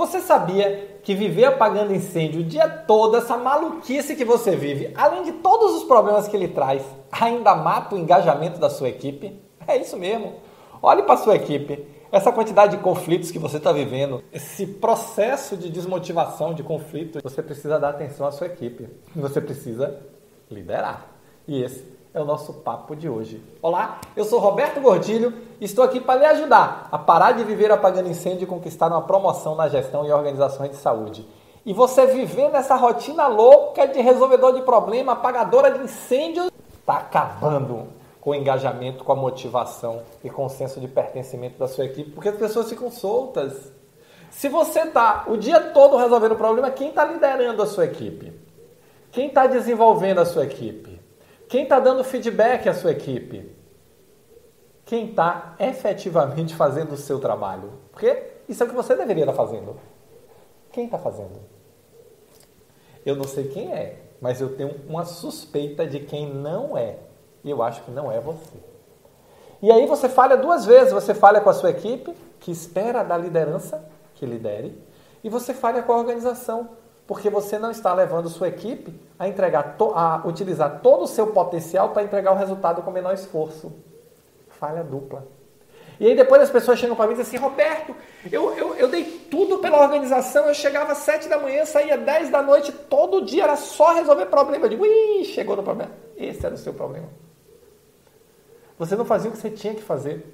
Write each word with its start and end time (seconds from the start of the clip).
Você 0.00 0.22
sabia 0.22 0.98
que 1.02 1.14
viver 1.14 1.44
apagando 1.44 1.94
incêndio 1.94 2.40
o 2.40 2.44
dia 2.44 2.66
todo, 2.66 3.18
essa 3.18 3.36
maluquice 3.36 4.16
que 4.16 4.24
você 4.24 4.56
vive, 4.56 4.94
além 4.96 5.24
de 5.24 5.32
todos 5.32 5.74
os 5.74 5.84
problemas 5.84 6.26
que 6.26 6.34
ele 6.34 6.48
traz, 6.48 6.82
ainda 7.12 7.54
mata 7.54 7.94
o 7.94 7.98
engajamento 7.98 8.58
da 8.58 8.70
sua 8.70 8.88
equipe? 8.88 9.38
É 9.68 9.76
isso 9.76 9.98
mesmo. 9.98 10.36
Olhe 10.80 11.02
para 11.02 11.12
a 11.12 11.18
sua 11.18 11.36
equipe. 11.36 11.86
Essa 12.10 12.32
quantidade 12.32 12.78
de 12.78 12.82
conflitos 12.82 13.30
que 13.30 13.38
você 13.38 13.58
está 13.58 13.72
vivendo, 13.72 14.24
esse 14.32 14.66
processo 14.66 15.54
de 15.54 15.68
desmotivação, 15.68 16.54
de 16.54 16.62
conflito, 16.62 17.20
você 17.22 17.42
precisa 17.42 17.78
dar 17.78 17.90
atenção 17.90 18.26
à 18.26 18.32
sua 18.32 18.46
equipe. 18.46 18.88
Você 19.14 19.38
precisa 19.38 20.00
liderar. 20.50 21.08
E 21.46 21.62
esse 21.62 21.84
é 22.12 22.20
o 22.20 22.24
nosso 22.24 22.52
papo 22.52 22.96
de 22.96 23.08
hoje. 23.08 23.42
Olá, 23.62 24.00
eu 24.16 24.24
sou 24.24 24.40
Roberto 24.40 24.80
Gordilho 24.80 25.32
e 25.60 25.64
estou 25.64 25.84
aqui 25.84 26.00
para 26.00 26.18
lhe 26.18 26.26
ajudar 26.26 26.88
a 26.90 26.98
parar 26.98 27.32
de 27.32 27.44
viver 27.44 27.70
apagando 27.70 28.08
incêndio 28.08 28.44
e 28.44 28.46
conquistar 28.46 28.88
uma 28.88 29.02
promoção 29.02 29.54
na 29.54 29.68
gestão 29.68 30.04
e 30.04 30.12
organizações 30.12 30.70
de 30.70 30.76
saúde. 30.76 31.26
E 31.64 31.72
você 31.72 32.06
viver 32.06 32.50
nessa 32.50 32.74
rotina 32.74 33.26
louca 33.28 33.86
de 33.86 34.00
resolvedor 34.00 34.54
de 34.54 34.62
problema, 34.62 35.12
apagadora 35.12 35.70
de 35.70 35.84
incêndios, 35.84 36.50
está 36.80 36.94
acabando 36.94 37.86
com 38.20 38.30
o 38.30 38.34
engajamento, 38.34 39.04
com 39.04 39.12
a 39.12 39.16
motivação 39.16 40.02
e 40.24 40.28
com 40.28 40.46
o 40.46 40.50
senso 40.50 40.80
de 40.80 40.88
pertencimento 40.88 41.58
da 41.58 41.68
sua 41.68 41.84
equipe, 41.84 42.10
porque 42.10 42.30
as 42.30 42.36
pessoas 42.36 42.68
ficam 42.68 42.90
soltas. 42.90 43.72
Se 44.30 44.48
você 44.48 44.80
está 44.80 45.24
o 45.28 45.36
dia 45.36 45.60
todo 45.60 45.96
resolvendo 45.96 46.32
o 46.32 46.36
problema, 46.36 46.70
quem 46.70 46.88
está 46.88 47.04
liderando 47.04 47.62
a 47.62 47.66
sua 47.66 47.84
equipe? 47.84 48.32
Quem 49.12 49.28
está 49.28 49.46
desenvolvendo 49.46 50.20
a 50.20 50.24
sua 50.24 50.44
equipe? 50.44 50.89
Quem 51.50 51.64
está 51.64 51.80
dando 51.80 52.04
feedback 52.04 52.68
à 52.68 52.72
sua 52.72 52.92
equipe? 52.92 53.50
Quem 54.84 55.10
está 55.10 55.56
efetivamente 55.58 56.54
fazendo 56.54 56.92
o 56.92 56.96
seu 56.96 57.18
trabalho? 57.18 57.72
Porque 57.90 58.34
isso 58.48 58.62
é 58.62 58.66
o 58.66 58.68
que 58.68 58.74
você 58.74 58.94
deveria 58.94 59.24
estar 59.24 59.32
tá 59.32 59.44
fazendo. 59.44 59.76
Quem 60.70 60.84
está 60.84 60.96
fazendo? 60.96 61.40
Eu 63.04 63.16
não 63.16 63.24
sei 63.24 63.48
quem 63.48 63.72
é, 63.72 64.00
mas 64.20 64.40
eu 64.40 64.56
tenho 64.56 64.76
uma 64.88 65.04
suspeita 65.04 65.84
de 65.84 65.98
quem 65.98 66.32
não 66.32 66.78
é. 66.78 66.98
E 67.42 67.50
eu 67.50 67.60
acho 67.64 67.82
que 67.82 67.90
não 67.90 68.12
é 68.12 68.20
você. 68.20 68.56
E 69.60 69.72
aí 69.72 69.86
você 69.86 70.08
falha 70.08 70.36
duas 70.36 70.64
vezes. 70.64 70.92
Você 70.92 71.14
falha 71.14 71.40
com 71.40 71.50
a 71.50 71.54
sua 71.54 71.70
equipe, 71.70 72.14
que 72.38 72.52
espera 72.52 73.02
da 73.02 73.18
liderança 73.18 73.84
que 74.14 74.24
lidere, 74.24 74.80
e 75.24 75.28
você 75.28 75.52
falha 75.52 75.82
com 75.82 75.92
a 75.92 75.98
organização, 75.98 76.68
porque 77.10 77.28
você 77.28 77.58
não 77.58 77.72
está 77.72 77.92
levando 77.92 78.28
sua 78.28 78.46
equipe 78.46 78.94
a 79.18 79.26
entregar, 79.26 79.74
a 79.96 80.22
utilizar 80.24 80.78
todo 80.80 81.02
o 81.02 81.06
seu 81.08 81.26
potencial 81.32 81.88
para 81.88 82.04
entregar 82.04 82.30
o 82.30 82.36
resultado 82.36 82.82
com 82.82 82.90
menor 82.92 83.12
esforço. 83.12 83.72
Falha 84.48 84.84
dupla. 84.84 85.26
E 85.98 86.06
aí 86.06 86.14
depois 86.14 86.40
as 86.40 86.50
pessoas 86.50 86.78
chegam 86.78 86.94
para 86.94 87.08
mim 87.08 87.14
e 87.14 87.16
dizem 87.16 87.36
assim, 87.36 87.44
Roberto, 87.44 87.96
eu, 88.30 88.56
eu, 88.56 88.76
eu 88.76 88.88
dei 88.88 89.26
tudo 89.28 89.58
pela 89.58 89.82
organização, 89.82 90.46
eu 90.46 90.54
chegava 90.54 90.92
às 90.92 90.98
sete 90.98 91.28
da 91.28 91.36
manhã, 91.36 91.64
saía 91.64 91.98
dez 91.98 92.30
da 92.30 92.44
noite, 92.44 92.70
todo 92.70 93.24
dia 93.24 93.42
era 93.42 93.56
só 93.56 93.92
resolver 93.92 94.26
problema. 94.26 94.66
Eu 94.66 94.70
digo, 94.70 94.84
chegou 95.24 95.56
no 95.56 95.64
problema. 95.64 95.90
Esse 96.16 96.46
era 96.46 96.54
o 96.54 96.58
seu 96.58 96.72
problema. 96.72 97.08
Você 98.78 98.94
não 98.94 99.04
fazia 99.04 99.30
o 99.30 99.32
que 99.32 99.40
você 99.40 99.50
tinha 99.50 99.74
que 99.74 99.82
fazer. 99.82 100.32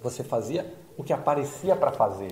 Você 0.00 0.22
fazia 0.22 0.72
o 0.96 1.02
que 1.02 1.12
aparecia 1.12 1.74
para 1.74 1.90
fazer. 1.90 2.30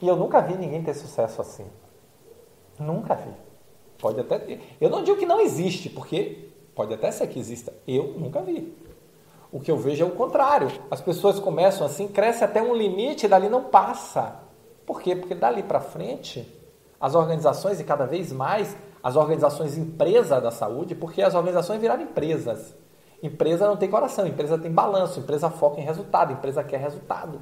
E 0.00 0.08
eu 0.08 0.16
nunca 0.16 0.40
vi 0.40 0.56
ninguém 0.56 0.82
ter 0.82 0.94
sucesso 0.94 1.40
assim. 1.40 1.70
Nunca 2.86 3.14
vi. 3.14 3.32
Pode 3.98 4.20
até 4.20 4.38
ter. 4.38 4.76
Eu 4.80 4.90
não 4.90 5.02
digo 5.02 5.18
que 5.18 5.26
não 5.26 5.40
existe, 5.40 5.88
porque 5.88 6.48
pode 6.74 6.92
até 6.92 7.10
ser 7.10 7.26
que 7.28 7.38
exista. 7.38 7.72
Eu 7.86 8.14
nunca 8.18 8.42
vi. 8.42 8.76
O 9.50 9.60
que 9.60 9.70
eu 9.70 9.76
vejo 9.76 10.04
é 10.04 10.06
o 10.06 10.10
contrário. 10.10 10.70
As 10.90 11.00
pessoas 11.00 11.38
começam 11.38 11.86
assim, 11.86 12.08
cresce 12.08 12.42
até 12.42 12.62
um 12.62 12.74
limite 12.74 13.28
dali 13.28 13.48
não 13.48 13.64
passa. 13.64 14.40
Por 14.84 15.00
quê? 15.00 15.14
Porque 15.14 15.34
dali 15.34 15.62
para 15.62 15.80
frente, 15.80 16.50
as 17.00 17.14
organizações 17.14 17.78
e 17.78 17.84
cada 17.84 18.06
vez 18.06 18.32
mais 18.32 18.76
as 19.02 19.16
organizações 19.16 19.76
empresa 19.76 20.40
da 20.40 20.50
saúde, 20.50 20.94
porque 20.94 21.22
as 21.22 21.34
organizações 21.34 21.80
viraram 21.80 22.02
empresas. 22.02 22.74
Empresa 23.22 23.66
não 23.66 23.76
tem 23.76 23.90
coração, 23.90 24.26
empresa 24.26 24.58
tem 24.58 24.70
balanço, 24.70 25.20
empresa 25.20 25.50
foca 25.50 25.80
em 25.80 25.84
resultado, 25.84 26.32
empresa 26.32 26.64
quer 26.64 26.78
resultado 26.78 27.40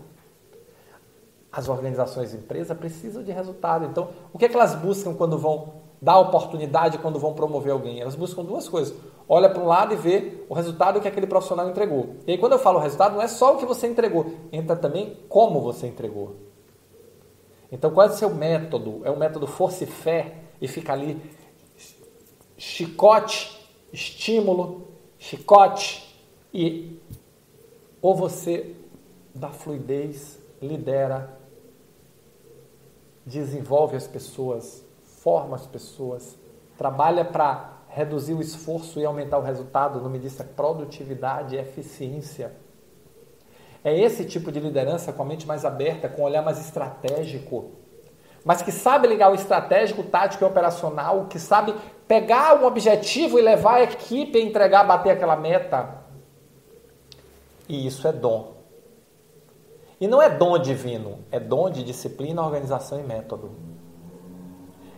as 1.53 1.69
organizações 1.69 2.33
empresa 2.33 2.75
precisam 2.75 3.23
de 3.23 3.33
resultado. 3.33 3.85
Então, 3.87 4.09
o 4.33 4.39
que, 4.39 4.45
é 4.45 4.49
que 4.49 4.55
elas 4.55 4.75
buscam 4.75 5.15
quando 5.15 5.37
vão 5.37 5.75
dar 6.01 6.19
oportunidade, 6.19 6.99
quando 6.99 7.19
vão 7.19 7.35
promover 7.35 7.73
alguém? 7.73 8.01
Elas 8.01 8.15
buscam 8.15 8.45
duas 8.45 8.69
coisas. 8.69 8.95
Olha 9.29 9.49
para 9.49 9.63
um 9.63 9.67
lado 9.67 9.95
e 9.95 9.97
vê 9.97 10.45
o 10.49 10.55
resultado 10.55 11.01
que 11.01 11.09
aquele 11.09 11.27
profissional 11.27 11.69
entregou. 11.69 12.17
E 12.27 12.33
aí, 12.33 12.39
quando 12.39 12.53
eu 12.53 12.59
falo 12.59 12.79
resultado, 12.79 13.15
não 13.15 13.23
é 13.23 13.29
só 13.29 13.55
o 13.55 13.59
que 13.59 13.67
você 13.67 13.87
entregou, 13.87 14.27
entra 14.53 14.77
também 14.77 15.17
como 15.29 15.61
você 15.61 15.87
entregou. 15.87 16.37
Então, 17.73 17.91
qual 17.91 18.07
é 18.07 18.11
o 18.11 18.15
seu 18.15 18.31
método? 18.35 19.01
É 19.05 19.11
um 19.11 19.17
método 19.17 19.47
força 19.47 19.85
e 19.85 19.87
fé 19.87 20.35
e 20.61 20.67
fica 20.69 20.93
ali 20.93 21.21
chicote, 22.57 23.69
estímulo, 23.93 24.89
chicote 25.19 26.17
e 26.53 26.99
ou 28.03 28.15
você 28.15 28.75
dá 29.35 29.49
fluidez, 29.49 30.39
lidera, 30.61 31.39
desenvolve 33.25 33.97
as 33.97 34.07
pessoas, 34.07 34.85
forma 35.23 35.57
as 35.57 35.67
pessoas, 35.67 36.39
trabalha 36.77 37.25
para 37.25 37.79
reduzir 37.89 38.35
o 38.35 38.41
esforço 38.41 39.01
e 39.01 39.05
aumentar 39.05 39.39
o 39.39 39.43
resultado, 39.43 39.99
o 39.99 40.03
nome 40.03 40.19
disso 40.19 40.43
é 40.43 40.45
produtividade, 40.45 41.57
eficiência. 41.57 42.53
É 43.83 43.99
esse 43.99 44.25
tipo 44.25 44.53
de 44.53 44.61
liderança 44.61 45.13
com 45.13 45.23
a 45.23 45.27
mente 45.27 45.47
mais 45.47 45.65
aberta, 45.65 46.09
com 46.09 46.23
um 46.23 46.25
olhar 46.25 46.43
mais 46.43 46.61
estratégico, 46.61 47.71
mas 48.45 48.63
que 48.63 48.73
sabe 48.73 49.09
ligar 49.09 49.31
o 49.31 49.35
estratégico, 49.35 50.03
o 50.03 50.05
tático 50.05 50.45
e 50.45 50.47
o 50.47 50.51
operacional, 50.51 51.27
que 51.27 51.39
sabe 51.39 51.75
pegar 52.07 52.61
um 52.61 52.67
objetivo 52.67 53.39
e 53.39 53.43
levar 53.43 53.77
a 53.77 53.83
equipe 53.83 54.39
a 54.39 54.43
entregar, 54.43 54.85
bater 54.85 55.11
aquela 55.11 55.37
meta. 55.37 56.01
E 57.69 57.87
isso 57.87 58.07
é 58.07 58.13
dom. 58.13 58.60
E 60.01 60.09
não 60.09 60.23
é 60.23 60.31
dom 60.31 60.59
divino, 60.59 61.19
é 61.31 61.39
dom 61.39 61.69
de 61.69 61.85
disciplina, 61.85 62.43
organização 62.43 62.99
e 62.99 63.03
método. 63.03 63.51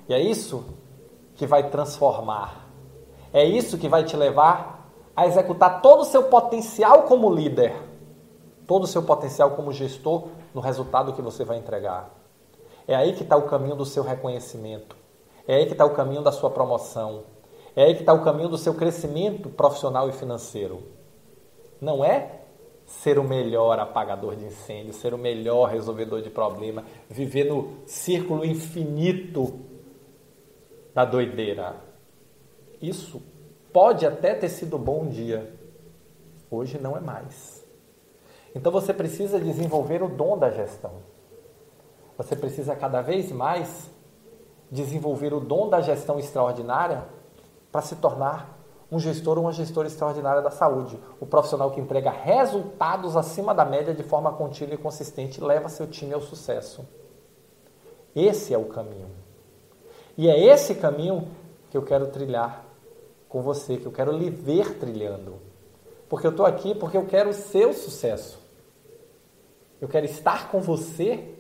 E 0.09 0.15
é 0.15 0.21
isso 0.21 0.65
que 1.35 1.47
vai 1.47 1.69
transformar. 1.71 2.69
É 3.33 3.45
isso 3.45 3.79
que 3.79 3.89
vai 3.89 4.05
te 4.05 4.17
levar 4.17 4.93
a 5.17 5.27
executar 5.27 5.83
todo 5.83 6.03
o 6.03 6.05
seu 6.05 6.25
potencial 6.25 7.03
como 7.03 7.35
líder, 7.35 7.75
todo 8.67 8.85
o 8.85 8.87
seu 8.87 9.03
potencial 9.03 9.51
como 9.53 9.73
gestor 9.73 10.29
no 10.55 10.61
resultado 10.61 11.13
que 11.13 11.23
você 11.23 11.45
vai 11.45 11.59
entregar. 11.59 12.11
É 12.87 12.95
aí 12.95 13.13
que 13.13 13.23
está 13.23 13.37
o 13.37 13.43
caminho 13.43 13.75
do 13.75 13.85
seu 13.85 14.03
reconhecimento. 14.03 14.97
É 15.49 15.57
aí 15.57 15.67
que 15.67 15.73
está 15.73 15.85
o 15.85 15.95
caminho 15.95 16.23
da 16.23 16.31
sua 16.31 16.51
promoção. 16.51 17.25
É 17.75 17.85
aí 17.85 17.95
que 17.95 18.01
está 18.01 18.13
o 18.13 18.23
caminho 18.23 18.49
do 18.49 18.59
seu 18.59 18.75
crescimento 18.75 19.49
profissional 19.49 20.09
e 20.09 20.13
financeiro. 20.13 20.83
Não 21.81 22.05
é 22.05 22.42
ser 23.01 23.19
o 23.19 23.25
melhor 23.25 23.79
apagador 23.79 24.37
de 24.37 24.45
incêndio, 24.45 24.93
ser 24.93 25.15
o 25.15 25.19
melhor 25.19 25.71
resolvedor 25.71 26.21
de 26.21 26.31
problema, 26.31 26.85
viver 27.09 27.45
no 27.45 27.79
círculo 27.87 28.45
infinito 28.45 29.59
da 30.95 31.05
doideira. 31.05 31.77
Isso 32.81 33.21
pode 33.73 34.07
até 34.07 34.35
ter 34.35 34.49
sido 34.49 34.79
bom 34.79 35.03
um 35.03 35.09
dia, 35.09 35.53
hoje 36.51 36.79
não 36.79 36.97
é 36.97 37.01
mais. 37.01 37.67
Então 38.55 38.71
você 38.71 38.93
precisa 38.93 39.41
desenvolver 39.41 40.03
o 40.03 40.09
dom 40.09 40.39
da 40.39 40.51
gestão. 40.51 40.93
Você 42.19 42.37
precisa 42.37 42.77
cada 42.77 43.01
vez 43.01 43.33
mais 43.33 43.91
desenvolver 44.71 45.33
o 45.33 45.41
dom 45.41 45.69
da 45.69 45.81
gestão 45.81 46.19
extraordinária 46.19 47.05
para 47.73 47.81
se 47.81 47.97
tornar 47.97 48.62
um 48.93 49.01
gestor 49.01 49.39
ou 49.39 49.45
uma 49.45 49.53
gestora 49.53 49.89
extraordinária 49.89 50.43
da 50.43 50.51
saúde. 50.51 51.01
O 51.19 51.25
profissional 51.25 51.71
que 51.71 51.81
entrega 51.81 52.11
resultados 52.11 53.17
acima 53.17 53.55
da 53.55 53.65
média 53.65 53.95
de 53.95 54.03
forma 54.03 54.31
contínua 54.33 54.75
e 54.75 54.79
consistente 54.79 55.41
leva 55.41 55.71
seu 55.71 55.87
time 55.87 56.13
ao 56.13 56.21
sucesso. 56.21 56.87
Esse 58.15 58.53
é 58.53 58.59
o 58.59 58.67
caminho. 58.67 59.09
E 60.15 60.29
é 60.29 60.39
esse 60.39 60.75
caminho 60.75 61.27
que 61.71 61.77
eu 61.77 61.83
quero 61.83 62.09
trilhar 62.09 62.67
com 63.31 63.41
você, 63.41 63.79
que 63.79 63.87
eu 63.87 63.93
quero 63.93 64.13
lhe 64.13 64.29
ver 64.29 64.79
trilhando. 64.79 65.37
Porque 66.07 66.27
eu 66.27 66.31
estou 66.31 66.45
aqui 66.45 66.75
porque 66.75 66.99
eu 66.99 67.07
quero 67.07 67.31
o 67.31 67.35
seu 67.35 67.73
sucesso. 67.73 68.39
Eu 69.81 69.89
quero 69.89 70.05
estar 70.05 70.51
com 70.51 70.61
você 70.61 71.35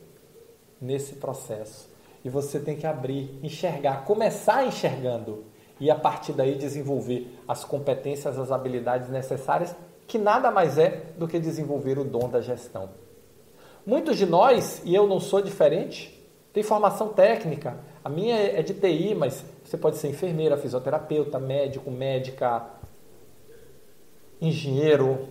nesse 0.80 1.16
processo. 1.16 1.92
E 2.24 2.30
você 2.30 2.58
tem 2.58 2.78
que 2.78 2.86
abrir, 2.86 3.38
enxergar, 3.42 4.06
começar 4.06 4.64
enxergando 4.66 5.51
e 5.82 5.90
a 5.90 5.96
partir 5.96 6.32
daí 6.32 6.54
desenvolver 6.54 7.36
as 7.48 7.64
competências, 7.64 8.38
as 8.38 8.52
habilidades 8.52 9.08
necessárias, 9.08 9.74
que 10.06 10.16
nada 10.16 10.48
mais 10.48 10.78
é 10.78 11.06
do 11.18 11.26
que 11.26 11.40
desenvolver 11.40 11.98
o 11.98 12.04
dom 12.04 12.28
da 12.28 12.40
gestão. 12.40 12.90
Muitos 13.84 14.16
de 14.16 14.24
nós, 14.24 14.80
e 14.84 14.94
eu 14.94 15.08
não 15.08 15.18
sou 15.18 15.42
diferente, 15.42 16.24
tem 16.52 16.62
formação 16.62 17.08
técnica. 17.08 17.78
A 18.04 18.08
minha 18.08 18.36
é 18.36 18.62
de 18.62 18.74
TI, 18.74 19.12
mas 19.16 19.44
você 19.64 19.76
pode 19.76 19.96
ser 19.96 20.06
enfermeira, 20.06 20.56
fisioterapeuta, 20.56 21.40
médico, 21.40 21.90
médica, 21.90 22.64
engenheiro. 24.40 25.30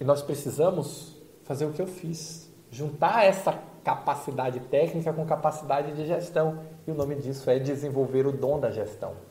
E 0.00 0.02
nós 0.02 0.22
precisamos 0.22 1.16
fazer 1.44 1.66
o 1.66 1.70
que 1.72 1.80
eu 1.80 1.86
fiz, 1.86 2.52
juntar 2.68 3.26
essa 3.26 3.56
capacidade 3.84 4.58
técnica 4.58 5.12
com 5.12 5.24
capacidade 5.24 5.92
de 5.92 6.04
gestão. 6.04 6.58
E 6.84 6.90
o 6.90 6.94
nome 6.94 7.14
disso 7.14 7.48
é 7.48 7.60
desenvolver 7.60 8.26
o 8.26 8.32
dom 8.32 8.58
da 8.58 8.68
gestão. 8.68 9.30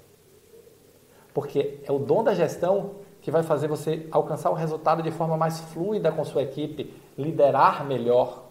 Porque 1.33 1.79
é 1.83 1.91
o 1.91 1.99
dom 1.99 2.23
da 2.23 2.33
gestão 2.33 2.95
que 3.21 3.31
vai 3.31 3.43
fazer 3.43 3.67
você 3.67 4.07
alcançar 4.11 4.49
o 4.49 4.55
resultado 4.55 5.03
de 5.03 5.11
forma 5.11 5.37
mais 5.37 5.59
fluida 5.59 6.11
com 6.11 6.25
sua 6.25 6.41
equipe, 6.41 6.93
liderar 7.17 7.85
melhor, 7.85 8.45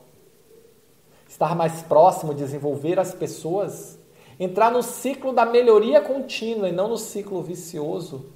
estar 1.29 1.57
mais 1.57 1.83
próximo, 1.83 2.35
desenvolver 2.35 2.99
as 2.99 3.13
pessoas, 3.13 3.99
entrar 4.39 4.71
no 4.71 4.83
ciclo 4.83 5.33
da 5.33 5.45
melhoria 5.45 6.01
contínua 6.01 6.69
e 6.69 6.73
não 6.73 6.89
no 6.89 6.97
ciclo 6.97 7.43
vicioso. 7.43 8.27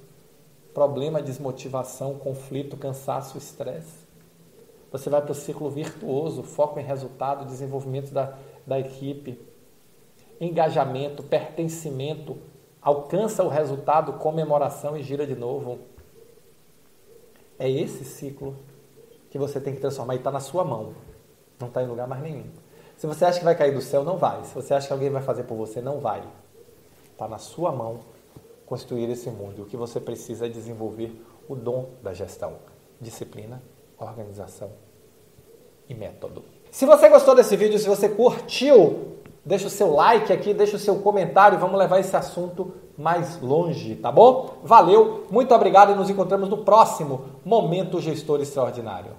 Problema, 0.73 1.21
desmotivação, 1.21 2.15
conflito, 2.15 2.75
cansaço, 2.75 3.37
estresse. 3.37 4.05
Você 4.91 5.09
vai 5.09 5.21
para 5.21 5.31
o 5.31 5.35
ciclo 5.35 5.69
virtuoso, 5.69 6.43
foco 6.43 6.79
em 6.79 6.83
resultado, 6.83 7.45
desenvolvimento 7.45 8.11
da, 8.11 8.37
da 8.67 8.79
equipe, 8.79 9.39
engajamento, 10.39 11.23
pertencimento, 11.23 12.37
alcança 12.85 13.43
o 13.43 13.49
resultado, 13.49 14.13
comemoração 14.13 14.95
e 14.95 15.01
gira 15.01 15.25
de 15.25 15.35
novo. 15.35 15.79
É 17.57 17.67
esse 17.67 18.05
ciclo 18.05 18.55
que 19.31 19.39
você 19.39 19.59
tem 19.59 19.73
que 19.73 19.81
transformar 19.81 20.13
e 20.13 20.17
está 20.17 20.29
na 20.29 20.39
sua 20.39 20.63
mão. 20.63 20.93
Não 21.59 21.67
está 21.67 21.81
em 21.81 21.87
lugar 21.87 22.07
mais 22.07 22.21
nenhum. 22.21 22.45
Se 22.95 23.07
você 23.07 23.25
acha 23.25 23.39
que 23.39 23.45
vai 23.45 23.55
cair 23.55 23.73
do 23.73 23.81
céu, 23.81 24.03
não 24.03 24.17
vai. 24.17 24.43
Se 24.45 24.53
você 24.53 24.75
acha 24.75 24.85
que 24.85 24.93
alguém 24.93 25.09
vai 25.09 25.23
fazer 25.23 25.43
por 25.43 25.57
você, 25.57 25.81
não 25.81 25.99
vai. 25.99 26.23
Está 27.11 27.27
na 27.27 27.39
sua 27.39 27.71
mão 27.71 28.01
construir 28.67 29.09
esse 29.09 29.31
mundo. 29.31 29.63
O 29.63 29.65
que 29.65 29.75
você 29.75 29.99
precisa 29.99 30.45
é 30.45 30.49
desenvolver 30.49 31.25
o 31.49 31.55
dom 31.55 31.89
da 32.03 32.13
gestão, 32.13 32.53
disciplina, 33.01 33.63
organização 33.97 34.69
e 35.89 35.95
método. 35.95 36.45
Se 36.69 36.85
você 36.85 37.09
gostou 37.09 37.33
desse 37.33 37.55
vídeo, 37.57 37.79
se 37.79 37.87
você 37.87 38.09
curtiu, 38.09 39.14
deixa 39.45 39.67
o 39.67 39.69
seu 39.69 39.93
like 39.93 40.33
aqui, 40.33 40.53
deixa 40.53 40.75
o 40.75 40.79
seu 40.79 40.95
comentário, 40.99 41.59
vamos 41.59 41.77
levar 41.77 41.99
esse 41.99 42.15
assunto 42.15 42.73
mais 42.97 43.39
longe, 43.41 43.95
tá 43.95 44.11
bom? 44.11 44.57
Valeu, 44.63 45.25
muito 45.29 45.53
obrigado 45.53 45.91
e 45.91 45.95
nos 45.95 46.09
encontramos 46.09 46.49
no 46.49 46.57
próximo 46.57 47.25
Momento 47.43 47.99
Gestor 47.99 48.41
Extraordinário. 48.41 49.11